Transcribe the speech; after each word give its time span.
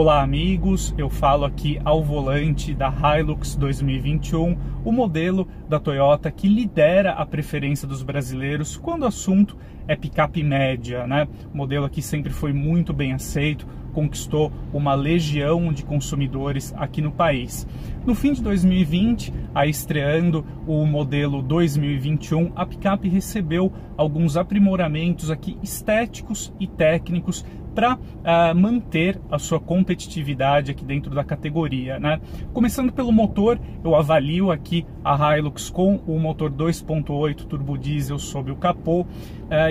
Olá 0.00 0.22
amigos, 0.22 0.94
eu 0.96 1.10
falo 1.10 1.44
aqui 1.44 1.78
ao 1.84 2.02
volante 2.02 2.72
da 2.72 2.90
Hilux 2.90 3.54
2021, 3.54 4.56
o 4.82 4.90
modelo 4.90 5.46
da 5.68 5.78
Toyota 5.78 6.30
que 6.30 6.48
lidera 6.48 7.12
a 7.12 7.26
preferência 7.26 7.86
dos 7.86 8.02
brasileiros 8.02 8.78
quando 8.78 9.02
o 9.02 9.06
assunto 9.06 9.58
é 9.86 9.94
picape 9.94 10.42
média, 10.42 11.06
né? 11.06 11.28
O 11.52 11.56
modelo 11.58 11.84
aqui 11.84 12.00
sempre 12.00 12.32
foi 12.32 12.50
muito 12.50 12.94
bem 12.94 13.12
aceito, 13.12 13.66
conquistou 13.92 14.50
uma 14.72 14.94
legião 14.94 15.70
de 15.70 15.84
consumidores 15.84 16.72
aqui 16.78 17.02
no 17.02 17.12
país. 17.12 17.66
No 18.06 18.14
fim 18.14 18.32
de 18.32 18.42
2020, 18.42 19.34
a 19.54 19.66
estreando 19.66 20.46
o 20.66 20.86
modelo 20.86 21.42
2021, 21.42 22.52
a 22.56 22.64
picape 22.64 23.06
recebeu 23.06 23.70
alguns 23.98 24.36
aprimoramentos 24.36 25.30
aqui 25.30 25.58
estéticos 25.62 26.52
e 26.58 26.66
técnicos 26.66 27.44
para 27.74 27.94
uh, 27.94 27.98
ah, 28.24 28.54
manter 28.54 29.18
a 29.30 29.38
sua 29.38 29.60
competitividade 29.60 30.70
aqui 30.70 30.84
dentro 30.84 31.14
da 31.14 31.24
categoria. 31.24 31.98
Né? 31.98 32.20
Começando 32.52 32.92
pelo 32.92 33.12
motor, 33.12 33.58
eu 33.82 33.94
avalio 33.94 34.50
aqui 34.50 34.86
a 35.04 35.36
Hilux 35.36 35.70
com 35.70 35.96
o 36.06 36.18
motor 36.18 36.50
2.8 36.50 37.44
turbo 37.46 37.78
diesel 37.78 38.18
sob 38.18 38.50
o 38.50 38.56
capô 38.56 39.02
uh, 39.02 39.06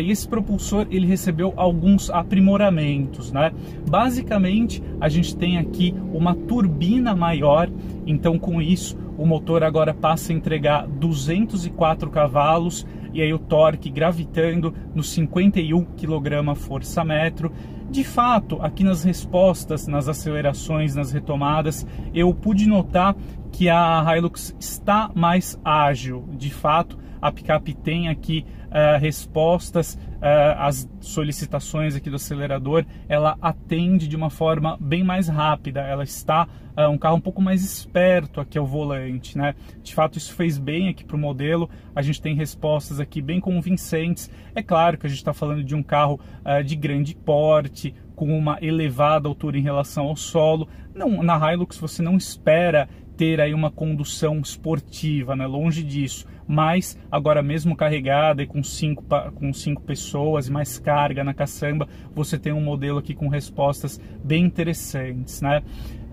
e 0.01 0.11
esse 0.11 0.27
propulsor 0.27 0.87
ele 0.89 1.05
recebeu 1.05 1.53
alguns 1.55 2.09
aprimoramentos. 2.09 3.31
Né? 3.31 3.51
Basicamente, 3.89 4.81
a 4.99 5.09
gente 5.09 5.35
tem 5.35 5.57
aqui 5.57 5.93
uma 6.13 6.35
turbina 6.35 7.15
maior, 7.15 7.69
então 8.05 8.39
com 8.39 8.61
isso 8.61 8.97
o 9.19 9.25
motor 9.25 9.65
agora 9.65 9.93
passa 9.93 10.31
a 10.31 10.35
entregar 10.35 10.87
204 10.87 12.09
cavalos 12.09 12.87
e 13.13 13.21
aí 13.21 13.33
o 13.33 13.37
torque 13.37 13.89
gravitando 13.89 14.73
nos 14.95 15.09
51 15.09 15.83
kgfm. 15.83 17.51
De 17.89 18.03
fato, 18.03 18.61
aqui 18.61 18.83
nas 18.83 19.03
respostas, 19.03 19.87
nas 19.87 20.07
acelerações, 20.07 20.93
nas 20.93 21.11
retomadas, 21.11 21.87
eu 22.13 22.31
pude 22.33 22.67
notar 22.67 23.15
que 23.51 23.67
a 23.67 24.05
Hilux 24.15 24.55
está 24.59 25.09
mais 25.15 25.59
ágil. 25.65 26.23
De 26.33 26.51
fato, 26.51 26.99
a 27.19 27.31
picape 27.31 27.73
tem 27.73 28.07
aqui 28.07 28.45
uh, 28.69 28.99
respostas 28.99 29.95
uh, 29.95 30.57
às 30.57 30.89
solicitações 30.99 31.95
aqui 31.95 32.09
do 32.09 32.15
acelerador, 32.15 32.85
ela 33.07 33.37
atende 33.41 34.07
de 34.07 34.15
uma 34.15 34.29
forma 34.29 34.77
bem 34.79 35.03
mais 35.03 35.27
rápida, 35.27 35.81
ela 35.81 36.03
está 36.03 36.47
uh, 36.77 36.89
um 36.89 36.97
carro 36.97 37.17
um 37.17 37.21
pouco 37.21 37.41
mais 37.41 37.63
esperto 37.63 38.39
aqui 38.39 38.57
ao 38.57 38.65
volante, 38.65 39.37
né? 39.37 39.55
De 39.83 39.93
fato, 39.93 40.17
isso 40.17 40.33
fez 40.33 40.57
bem 40.57 40.89
aqui 40.89 41.03
para 41.03 41.15
o 41.15 41.19
modelo, 41.19 41.69
a 41.95 42.01
gente 42.01 42.21
tem 42.21 42.35
respostas 42.35 42.99
aqui 42.99 43.21
bem 43.21 43.39
convincentes. 43.39 44.29
É 44.55 44.61
claro 44.61 44.97
que 44.97 45.05
a 45.05 45.09
gente 45.09 45.19
está 45.19 45.33
falando 45.33 45.63
de 45.63 45.75
um 45.75 45.83
carro 45.83 46.19
de 46.65 46.75
grande 46.75 47.15
porte, 47.15 47.93
com 48.19 48.37
uma 48.37 48.57
elevada 48.61 49.29
altura 49.29 49.57
em 49.57 49.61
relação 49.61 50.07
ao 50.07 50.15
solo. 50.17 50.67
Não, 50.93 51.23
na 51.23 51.53
Hilux 51.53 51.77
você 51.77 52.01
não 52.01 52.17
espera 52.17 52.89
ter 53.19 53.41
aí 53.41 53.53
uma 53.53 53.69
condução 53.69 54.39
esportiva, 54.39 55.35
né? 55.35 55.45
longe 55.45 55.83
disso. 55.83 56.25
Mas 56.47 56.97
agora 57.11 57.43
mesmo 57.43 57.75
carregada 57.75 58.41
e 58.41 58.47
com 58.47 58.63
cinco, 58.63 59.03
com 59.35 59.51
cinco 59.51 59.81
pessoas 59.81 60.47
e 60.47 60.51
mais 60.51 60.79
carga 60.79 61.21
na 61.21 61.33
caçamba, 61.33 61.85
você 62.15 62.39
tem 62.39 62.53
um 62.53 62.61
modelo 62.61 62.97
aqui 62.97 63.13
com 63.13 63.27
respostas 63.27 63.99
bem 64.23 64.45
interessantes. 64.45 65.41
Né? 65.41 65.61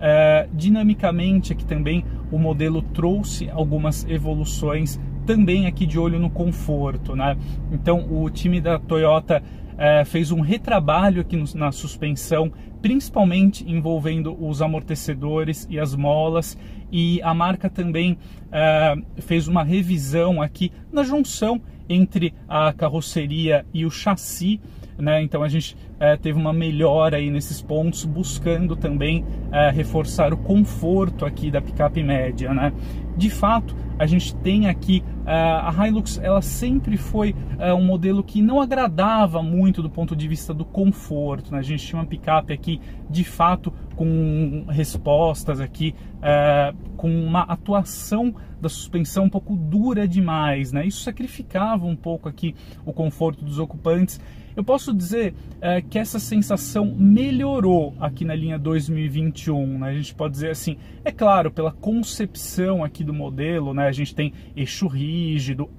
É, 0.01 0.49
dinamicamente 0.53 1.53
aqui 1.53 1.65
também 1.65 2.03
o 2.29 2.37
modelo 2.37 2.81
trouxe 2.81 3.49
algumas 3.49 4.05
evoluções 4.09 4.99
também 5.25 5.65
aqui 5.65 5.85
de 5.85 5.97
olho 5.97 6.19
no 6.19 6.29
conforto. 6.29 7.15
Né? 7.15 7.37
Então 7.71 8.05
o 8.11 8.29
time 8.29 8.59
da 8.59 8.77
Toyota 8.77 9.41
é, 9.77 10.03
fez 10.03 10.31
um 10.31 10.41
retrabalho 10.41 11.21
aqui 11.21 11.35
no, 11.35 11.45
na 11.55 11.71
suspensão, 11.71 12.51
principalmente 12.81 13.69
envolvendo 13.69 14.35
os 14.39 14.61
amortecedores 14.61 15.67
e 15.69 15.79
as 15.79 15.95
molas, 15.95 16.57
e 16.91 17.21
a 17.21 17.33
marca 17.33 17.69
também 17.69 18.17
é, 18.51 18.95
fez 19.17 19.47
uma 19.47 19.63
revisão 19.63 20.41
aqui 20.41 20.71
na 20.91 21.03
junção 21.03 21.61
entre 21.89 22.33
a 22.47 22.73
carroceria 22.73 23.65
e 23.73 23.85
o 23.85 23.89
chassi. 23.89 24.59
Né? 24.97 25.21
Então 25.21 25.43
a 25.43 25.47
gente 25.47 25.77
é, 25.99 26.17
teve 26.17 26.39
uma 26.39 26.51
melhora 26.51 27.17
aí 27.17 27.29
nesses 27.29 27.61
pontos, 27.61 28.03
buscando 28.03 28.75
também 28.75 29.23
é, 29.51 29.69
reforçar 29.69 30.33
o 30.33 30.37
conforto 30.37 31.25
aqui 31.25 31.51
da 31.51 31.61
picape 31.61 32.01
média. 32.01 32.53
Né? 32.53 32.73
De 33.15 33.29
fato, 33.29 33.75
a 33.99 34.05
gente 34.05 34.35
tem 34.37 34.67
aqui 34.67 35.03
a 35.31 35.87
Hilux, 35.87 36.19
ela 36.23 36.41
sempre 36.41 36.95
foi 36.95 37.35
uh, 37.59 37.73
um 37.75 37.83
modelo 37.83 38.23
que 38.23 38.41
não 38.41 38.61
agradava 38.61 39.43
muito 39.43 39.81
do 39.81 39.89
ponto 39.89 40.15
de 40.15 40.27
vista 40.27 40.53
do 40.53 40.63
conforto. 40.63 41.51
Né? 41.51 41.59
A 41.59 41.61
gente 41.61 41.85
tinha 41.85 41.99
uma 41.99 42.07
picape 42.07 42.53
aqui, 42.53 42.79
de 43.09 43.23
fato, 43.23 43.73
com 43.95 44.65
respostas 44.69 45.59
aqui, 45.59 45.93
uh, 46.17 46.75
com 46.95 47.09
uma 47.09 47.41
atuação 47.41 48.33
da 48.61 48.69
suspensão 48.69 49.25
um 49.25 49.29
pouco 49.29 49.55
dura 49.55 50.07
demais, 50.07 50.71
né? 50.71 50.87
Isso 50.87 51.03
sacrificava 51.03 51.85
um 51.85 51.95
pouco 51.95 52.27
aqui 52.27 52.55
o 52.83 52.91
conforto 52.91 53.45
dos 53.45 53.59
ocupantes 53.59 54.19
eu 54.57 54.63
posso 54.63 54.91
dizer 54.91 55.35
é, 55.61 55.83
que 55.83 55.99
essa 55.99 56.17
sensação 56.17 56.91
melhorou 56.97 57.93
aqui 57.99 58.25
na 58.25 58.33
linha 58.33 58.57
2021, 58.57 59.77
né? 59.77 59.89
A 59.89 59.93
gente 59.93 60.15
pode 60.15 60.33
dizer 60.33 60.49
assim, 60.49 60.77
é 61.05 61.11
claro, 61.11 61.51
pela 61.51 61.71
concepção 61.71 62.83
aqui 62.83 63.03
do 63.03 63.13
modelo, 63.13 63.71
né? 63.71 63.87
A 63.87 63.91
gente 63.91 64.15
tem 64.15 64.33
eixo 64.55 64.87
rígido, 64.87 65.16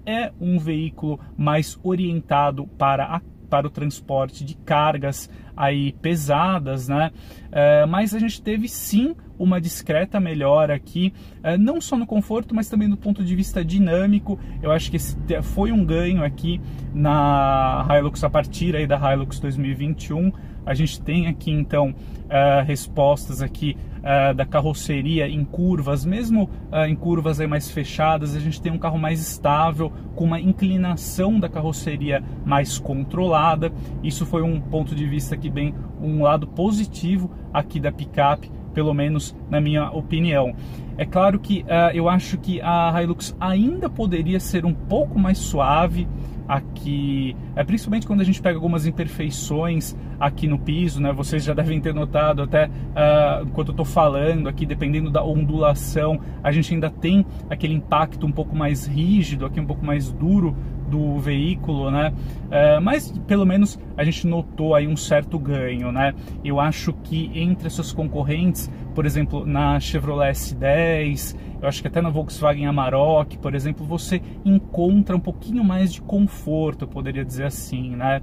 é 0.04 0.32
um 0.40 0.58
veículo 0.58 1.20
mais 1.36 1.78
orientado 1.82 2.66
para 2.78 3.04
a 3.04 3.20
para 3.48 3.66
o 3.66 3.70
transporte 3.70 4.44
de 4.44 4.54
cargas 4.54 5.30
aí 5.56 5.92
pesadas, 6.02 6.88
né? 6.88 7.10
É, 7.50 7.86
mas 7.86 8.14
a 8.14 8.18
gente 8.18 8.40
teve 8.42 8.68
sim 8.68 9.16
uma 9.38 9.60
discreta 9.60 10.20
melhora 10.20 10.74
aqui, 10.74 11.12
é, 11.42 11.56
não 11.56 11.80
só 11.80 11.96
no 11.96 12.06
conforto, 12.06 12.54
mas 12.54 12.68
também 12.68 12.88
do 12.88 12.96
ponto 12.96 13.24
de 13.24 13.34
vista 13.34 13.64
dinâmico. 13.64 14.38
Eu 14.62 14.70
acho 14.70 14.90
que 14.90 14.96
esse 14.96 15.16
foi 15.42 15.72
um 15.72 15.84
ganho 15.84 16.22
aqui 16.22 16.60
na 16.92 17.86
Hilux 17.90 18.22
a 18.22 18.30
partir 18.30 18.76
aí 18.76 18.86
da 18.86 18.96
Hilux 18.96 19.40
2021. 19.40 20.32
A 20.68 20.74
gente 20.74 21.00
tem 21.00 21.28
aqui 21.28 21.50
então 21.50 21.88
uh, 21.88 22.62
respostas 22.66 23.40
aqui 23.40 23.74
uh, 23.98 24.34
da 24.34 24.44
carroceria 24.44 25.26
em 25.26 25.42
curvas, 25.42 26.04
mesmo 26.04 26.50
uh, 26.70 26.84
em 26.86 26.94
curvas 26.94 27.40
aí 27.40 27.46
mais 27.46 27.70
fechadas, 27.70 28.36
a 28.36 28.38
gente 28.38 28.60
tem 28.60 28.70
um 28.70 28.78
carro 28.78 28.98
mais 28.98 29.18
estável, 29.18 29.90
com 30.14 30.24
uma 30.24 30.38
inclinação 30.38 31.40
da 31.40 31.48
carroceria 31.48 32.22
mais 32.44 32.78
controlada. 32.78 33.72
Isso 34.02 34.26
foi 34.26 34.42
um 34.42 34.60
ponto 34.60 34.94
de 34.94 35.06
vista 35.06 35.38
que 35.38 35.48
bem 35.48 35.74
um 36.02 36.22
lado 36.22 36.46
positivo 36.46 37.30
aqui 37.50 37.80
da 37.80 37.90
picape, 37.90 38.50
pelo 38.74 38.92
menos 38.94 39.34
na 39.50 39.60
minha 39.60 39.90
opinião. 39.90 40.54
É 40.96 41.04
claro 41.04 41.38
que 41.38 41.64
eu 41.94 42.08
acho 42.08 42.38
que 42.38 42.60
a 42.60 43.00
Hilux 43.00 43.36
ainda 43.38 43.88
poderia 43.88 44.40
ser 44.40 44.64
um 44.66 44.74
pouco 44.74 45.18
mais 45.18 45.38
suave 45.38 46.08
aqui, 46.48 47.36
é 47.54 47.62
principalmente 47.62 48.06
quando 48.06 48.22
a 48.22 48.24
gente 48.24 48.40
pega 48.40 48.56
algumas 48.56 48.86
imperfeições 48.86 49.94
aqui 50.18 50.48
no 50.48 50.58
piso, 50.58 50.98
né? 51.00 51.12
Vocês 51.12 51.44
já 51.44 51.52
devem 51.52 51.78
ter 51.78 51.92
notado 51.92 52.42
até 52.42 52.66
uh, 52.66 53.44
enquanto 53.44 53.68
eu 53.68 53.72
estou 53.72 53.84
falando 53.84 54.48
aqui, 54.48 54.64
dependendo 54.64 55.10
da 55.10 55.22
ondulação, 55.22 56.18
a 56.42 56.50
gente 56.50 56.72
ainda 56.72 56.88
tem 56.88 57.26
aquele 57.50 57.74
impacto 57.74 58.26
um 58.26 58.32
pouco 58.32 58.56
mais 58.56 58.86
rígido, 58.86 59.44
aqui 59.44 59.60
um 59.60 59.66
pouco 59.66 59.84
mais 59.84 60.10
duro 60.10 60.56
do 60.88 61.18
veículo, 61.18 61.90
né? 61.90 62.12
Uh, 62.46 62.80
mas 62.80 63.10
pelo 63.26 63.44
menos 63.44 63.78
a 63.96 64.04
gente 64.04 64.26
notou 64.26 64.74
aí 64.74 64.86
um 64.86 64.96
certo 64.96 65.38
ganho, 65.38 65.92
né? 65.92 66.14
Eu 66.44 66.58
acho 66.58 66.92
que 66.92 67.30
entre 67.34 67.66
essas 67.66 67.92
concorrentes, 67.92 68.70
por 68.94 69.04
exemplo, 69.06 69.46
na 69.46 69.78
Chevrolet 69.78 70.32
S10, 70.32 71.36
eu 71.60 71.68
acho 71.68 71.82
que 71.82 71.88
até 71.88 72.00
na 72.00 72.08
Volkswagen 72.08 72.66
Amarok, 72.66 73.38
por 73.38 73.54
exemplo, 73.54 73.84
você 73.84 74.22
encontra 74.44 75.16
um 75.16 75.20
pouquinho 75.20 75.62
mais 75.62 75.92
de 75.92 76.00
conforto, 76.00 76.84
eu 76.84 76.88
poderia 76.88 77.24
dizer 77.24 77.44
assim, 77.44 77.96
né? 77.96 78.22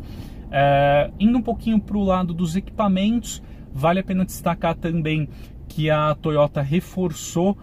É, 0.51 1.11
indo 1.19 1.37
um 1.37 1.41
pouquinho 1.41 1.79
para 1.79 1.97
o 1.97 2.03
lado 2.03 2.33
dos 2.33 2.55
equipamentos, 2.55 3.41
vale 3.73 3.99
a 3.99 4.03
pena 4.03 4.25
destacar 4.25 4.75
também 4.75 5.27
que 5.67 5.89
a 5.89 6.15
Toyota 6.15 6.61
reforçou 6.61 7.57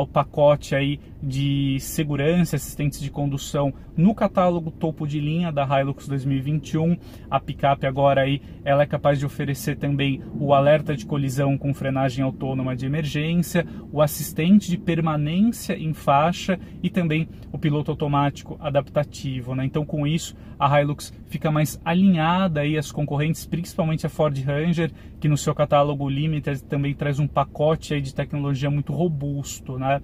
o 0.00 0.06
pacote 0.06 0.74
aí 0.74 0.98
de 1.22 1.78
segurança, 1.80 2.56
assistentes 2.56 3.00
de 3.00 3.10
condução 3.10 3.72
no 3.96 4.14
catálogo 4.14 4.70
topo 4.70 5.06
de 5.06 5.20
linha 5.20 5.52
da 5.52 5.64
Hilux 5.64 6.08
2021. 6.08 6.96
A 7.30 7.38
picape 7.38 7.86
agora 7.86 8.22
aí, 8.22 8.40
ela 8.64 8.82
é 8.82 8.86
capaz 8.86 9.18
de 9.18 9.26
oferecer 9.26 9.76
também 9.76 10.22
o 10.38 10.54
alerta 10.54 10.96
de 10.96 11.04
colisão 11.04 11.58
com 11.58 11.74
frenagem 11.74 12.24
autônoma 12.24 12.74
de 12.74 12.86
emergência, 12.86 13.66
o 13.92 14.00
assistente 14.00 14.70
de 14.70 14.78
permanência 14.78 15.76
em 15.76 15.92
faixa 15.92 16.58
e 16.82 16.88
também 16.88 17.28
o 17.52 17.58
piloto 17.58 17.90
automático 17.90 18.56
adaptativo, 18.60 19.54
né? 19.54 19.64
Então 19.64 19.84
com 19.84 20.06
isso 20.06 20.34
a 20.58 20.78
Hilux 20.78 21.12
fica 21.26 21.50
mais 21.50 21.80
alinhada 21.84 22.60
aí 22.60 22.76
às 22.76 22.92
concorrentes, 22.92 23.46
principalmente 23.46 24.06
a 24.06 24.10
Ford 24.10 24.36
Ranger, 24.44 24.92
que 25.18 25.28
no 25.28 25.36
seu 25.36 25.54
catálogo 25.54 26.08
Limited 26.08 26.62
também 26.64 26.94
traz 26.94 27.18
um 27.18 27.26
pacote 27.26 27.94
aí 27.94 28.00
de 28.02 28.14
tecnologia 28.14 28.70
muito 28.70 28.92
robusto, 28.92 29.59
né? 29.78 30.00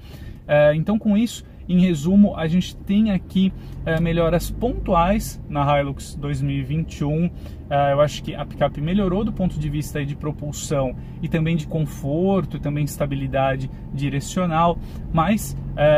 É, 0.46 0.74
então, 0.74 0.98
com 0.98 1.16
isso, 1.16 1.44
em 1.68 1.80
resumo, 1.80 2.36
a 2.36 2.46
gente 2.46 2.76
tem 2.76 3.10
aqui 3.10 3.52
é, 3.84 3.98
melhoras 4.00 4.50
pontuais 4.50 5.42
na 5.48 5.80
Hilux 5.80 6.14
2021. 6.14 7.28
É, 7.68 7.92
eu 7.92 8.00
acho 8.00 8.22
que 8.22 8.36
a 8.36 8.46
picape 8.46 8.80
melhorou 8.80 9.24
do 9.24 9.32
ponto 9.32 9.58
de 9.58 9.68
vista 9.68 10.04
de 10.06 10.14
propulsão 10.14 10.94
e 11.20 11.28
também 11.28 11.56
de 11.56 11.66
conforto 11.66 12.60
também 12.60 12.84
estabilidade 12.84 13.68
direcional, 13.92 14.78
mas 15.12 15.56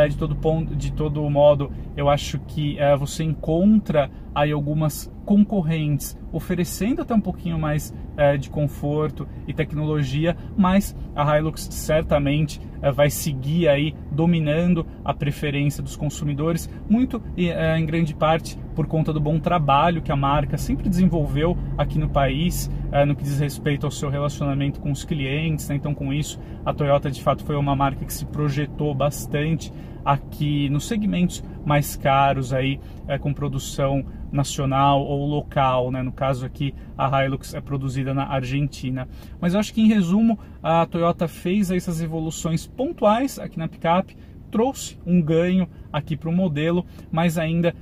de, 0.09 0.17
todo 0.17 0.35
ponto, 0.35 0.75
de 0.75 0.93
todo 0.93 1.29
modo 1.31 1.71
eu 1.97 2.09
acho 2.09 2.41
que 2.41 2.77
você 2.99 3.23
encontra 3.23 4.11
aí 4.35 4.51
algumas 4.51 5.13
concorrentes 5.25 6.19
oferecendo 6.33 7.03
até 7.03 7.15
um 7.15 7.21
pouquinho 7.21 7.59
mais 7.59 7.95
de 8.41 8.51
conforto 8.51 9.29
e 9.47 9.55
tecnologia, 9.55 10.37
mas 10.57 10.97
a 11.15 11.39
Hilux 11.39 11.69
certamente 11.71 12.61
vai 12.95 13.11
seguir 13.11 13.69
aí 13.69 13.95
dominando 14.11 14.87
a 15.05 15.13
preferência 15.13 15.83
dos 15.83 15.97
consumidores, 15.97 16.69
muito 16.89 17.23
é, 17.37 17.79
em 17.79 17.85
grande 17.85 18.15
parte 18.15 18.59
por 18.75 18.87
conta 18.87 19.13
do 19.13 19.21
bom 19.21 19.39
trabalho 19.39 20.01
que 20.01 20.13
a 20.13 20.17
marca 20.17 20.57
sempre 20.57 20.89
desenvolveu 20.89 21.57
aqui 21.77 21.99
no 21.99 22.09
país, 22.09 22.71
é, 22.93 23.05
no 23.05 23.17
que 23.17 23.25
diz 23.25 23.39
respeito 23.39 23.85
ao 23.85 23.91
seu 23.91 24.09
relacionamento 24.09 24.81
com 24.81 24.91
os 24.91 25.05
clientes. 25.05 25.69
Né? 25.69 25.77
Então, 25.77 25.95
com 25.95 26.13
isso, 26.13 26.39
a 26.65 26.73
Toyota 26.73 27.11
de 27.11 27.23
fato 27.23 27.45
foi 27.45 27.57
uma 27.57 27.75
marca 27.75 28.05
que 28.05 28.13
se 28.13 28.25
projetou 28.27 28.95
bastante 28.95 29.73
aqui 30.05 30.69
nos 30.71 30.87
segmentos 30.87 31.43
mais 31.67 31.97
caros 31.97 32.55
aí 32.55 32.81
com 33.21 33.35
produção 33.35 34.05
nacional 34.31 35.03
ou 35.03 35.27
local, 35.27 35.91
né? 35.91 36.03
No 36.03 36.13
caso 36.13 36.45
aqui 36.45 36.75
a 36.97 37.25
Hilux 37.25 37.55
é 37.55 37.61
produzida 37.61 38.13
na 38.13 38.25
Argentina. 38.25 39.09
Mas 39.41 39.55
eu 39.55 39.61
acho 39.61 39.73
que 39.73 39.81
em 39.81 39.89
resumo 39.89 40.39
a 40.63 40.87
Toyota 40.87 41.29
fez 41.29 41.71
essas 41.71 42.01
evoluções 42.01 42.67
pontuais 42.67 43.39
aqui 43.39 43.59
na 43.59 43.69
picape, 43.69 44.17
trouxe 44.51 44.99
um 45.07 45.21
ganho 45.21 45.69
aqui 45.93 46.17
para 46.17 46.29
o 46.29 46.33
modelo, 46.33 46.85
mas 47.11 47.39
ainda 47.39 47.75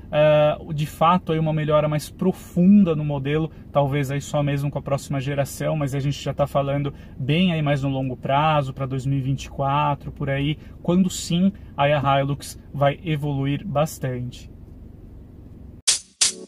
uh, 0.61 0.73
de 0.73 0.87
fato 0.87 1.33
aí 1.33 1.39
uma 1.39 1.53
melhora 1.53 1.89
mais 1.89 2.11
profunda 2.11 2.95
no 2.95 3.05
modelo, 3.05 3.51
talvez 3.73 4.11
aí 4.11 4.21
só 4.21 4.43
mesmo 4.43 4.71
com 4.71 4.79
a 4.79 4.83
próxima 4.83 5.21
geração, 5.21 5.77
mas 5.77 5.95
a 5.95 6.01
gente 6.01 6.23
já 6.23 6.31
está 6.31 6.47
falando 6.47 6.93
bem 7.19 7.53
aí 7.53 7.63
mais 7.63 7.83
no 7.83 7.89
longo 7.89 8.17
prazo, 8.17 8.73
para 8.73 8.87
2024, 8.87 10.13
por 10.13 10.31
aí, 10.31 10.59
quando 10.83 11.11
sim 11.11 11.53
aí 11.77 11.93
a 11.93 12.21
Hilux 12.21 12.59
vai 12.73 12.99
evoluir 13.05 13.67
bastante. 13.67 14.56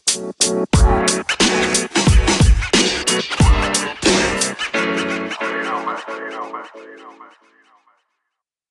You 0.09 0.21
know, 0.21 0.33
man. 5.85 5.97
You 6.73 7.48